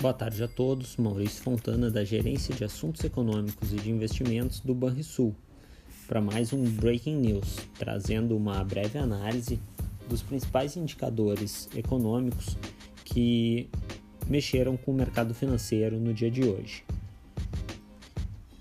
[0.00, 0.96] Boa tarde a todos.
[0.96, 5.36] Maurício Fontana, da Gerência de Assuntos Econômicos e de Investimentos do Banrisul,
[6.08, 9.60] para mais um Breaking News, trazendo uma breve análise
[10.08, 12.56] dos principais indicadores econômicos
[13.04, 13.68] que
[14.26, 16.82] mexeram com o mercado financeiro no dia de hoje.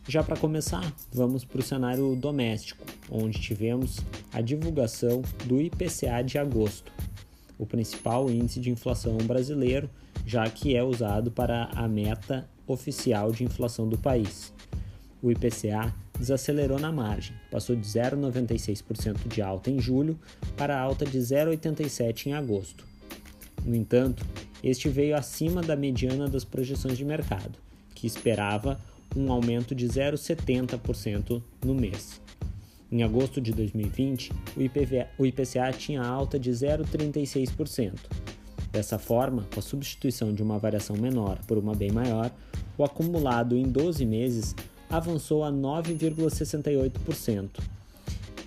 [0.09, 4.01] Já para começar, vamos para o cenário doméstico, onde tivemos
[4.33, 6.91] a divulgação do IPCA de agosto,
[7.57, 9.89] o principal índice de inflação brasileiro
[10.25, 14.53] já que é usado para a meta oficial de inflação do país.
[15.21, 20.19] O IPCA desacelerou na margem, passou de 0,96% de alta em julho
[20.55, 22.85] para alta de 0,87% em agosto.
[23.65, 24.25] No entanto,
[24.63, 27.57] este veio acima da mediana das projeções de mercado,
[27.95, 28.79] que esperava
[29.15, 32.21] um aumento de 0,70% no mês.
[32.91, 34.31] Em agosto de 2020,
[35.17, 37.93] o, IPCA tinha alta de 0,36%,
[38.71, 42.31] Dessa forma, com a substituição de uma variação menor por uma bem maior,
[42.77, 44.53] o acumulado em 12 meses
[44.89, 47.49] avançou a 9,68%,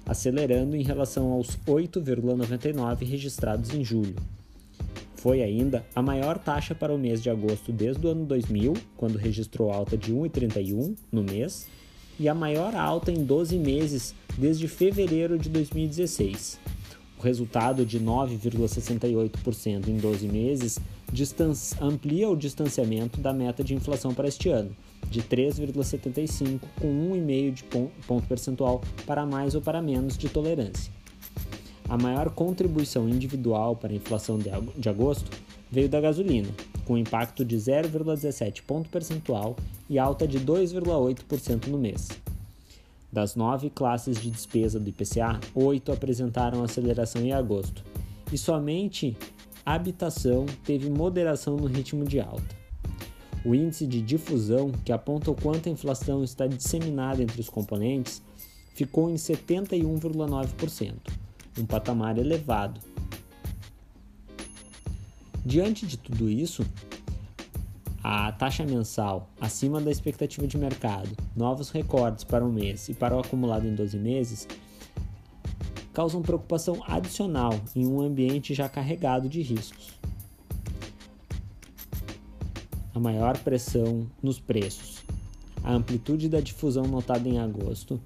[0.06, 4.14] acelerando em relação aos 8,99 registrados em julho.
[5.16, 9.14] Foi ainda a maior taxa para o mês de agosto desde o ano 2000, quando
[9.16, 11.68] registrou alta de 1,31 no mês,
[12.18, 16.58] e a maior alta em 12 meses desde fevereiro de 2016.
[17.22, 20.80] O resultado de 9,68% em 12 meses
[21.80, 24.74] amplia o distanciamento da meta de inflação para este ano,
[25.08, 27.64] de 3,75, com 1,5 de
[28.08, 30.92] ponto percentual para mais ou para menos de tolerância.
[31.88, 34.36] A maior contribuição individual para a inflação
[34.76, 35.30] de agosto
[35.70, 36.48] veio da gasolina,
[36.84, 39.54] com impacto de 0,17 ponto percentual
[39.88, 42.08] e alta de 2,8% no mês.
[43.12, 47.84] Das nove classes de despesa do IPCA, oito apresentaram aceleração em agosto,
[48.32, 49.14] e somente
[49.66, 52.56] habitação teve moderação no ritmo de alta.
[53.44, 58.22] O índice de difusão, que aponta o quanto a inflação está disseminada entre os componentes,
[58.74, 60.94] ficou em 71,9%,
[61.58, 62.80] um patamar elevado.
[65.44, 66.64] Diante de tudo isso,
[68.02, 73.16] a taxa mensal acima da expectativa de mercado, novos recordes para um mês e para
[73.16, 74.48] o acumulado em 12 meses,
[75.92, 79.92] causam preocupação adicional em um ambiente já carregado de riscos.
[82.94, 85.02] A maior pressão nos preços,
[85.62, 88.00] a amplitude da difusão notada em agosto,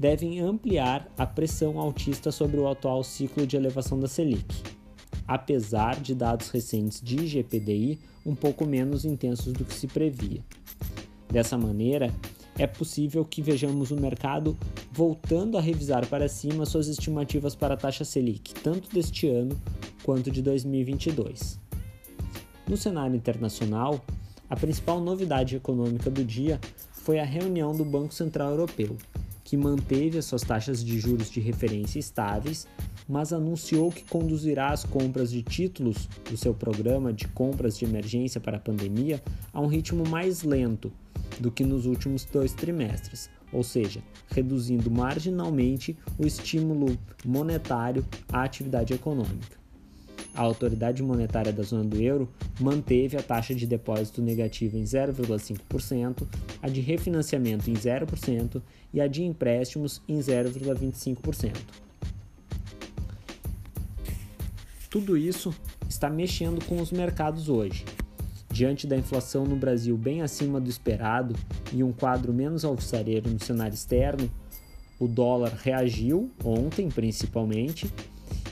[0.00, 4.71] devem ampliar a pressão altista sobre o atual ciclo de elevação da Selic
[5.26, 10.40] apesar de dados recentes de IGPDI um pouco menos intensos do que se previa.
[11.30, 12.12] Dessa maneira,
[12.58, 14.56] é possível que vejamos o mercado
[14.92, 19.58] voltando a revisar para cima suas estimativas para a taxa Selic, tanto deste ano
[20.02, 21.58] quanto de 2022.
[22.68, 24.04] No cenário internacional,
[24.48, 26.60] a principal novidade econômica do dia
[26.92, 28.96] foi a reunião do Banco Central Europeu,
[29.44, 32.66] que manteve as suas taxas de juros de referência estáveis
[33.08, 38.40] mas anunciou que conduzirá as compras de títulos do seu programa de compras de emergência
[38.40, 39.22] para a pandemia
[39.52, 40.92] a um ritmo mais lento
[41.40, 48.92] do que nos últimos dois trimestres, ou seja, reduzindo marginalmente o estímulo monetário à atividade
[48.92, 49.61] econômica.
[50.34, 52.28] A autoridade monetária da zona do euro
[52.58, 56.26] manteve a taxa de depósito negativa em 0,5%,
[56.62, 58.62] a de refinanciamento em 0%
[58.94, 61.56] e a de empréstimos em 0,25%.
[64.88, 65.54] Tudo isso
[65.88, 67.84] está mexendo com os mercados hoje.
[68.50, 71.34] Diante da inflação no Brasil bem acima do esperado
[71.72, 74.30] e um quadro menos alvissareiro no cenário externo,
[74.98, 77.90] o dólar reagiu ontem principalmente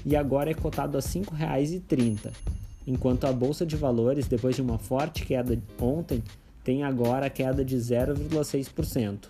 [0.04, 2.30] e agora é cotado a R$ 5,30,
[2.86, 6.22] enquanto a bolsa de valores, depois de uma forte queda ontem,
[6.64, 9.28] tem agora a queda de 0,6%.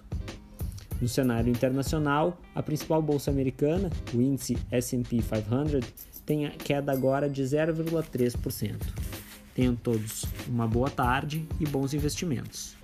[1.01, 5.81] No cenário internacional, a principal bolsa americana, o índice S&P 500,
[6.27, 8.77] tem a queda agora de 0,3%.
[9.55, 12.80] Tenham todos uma boa tarde e bons investimentos.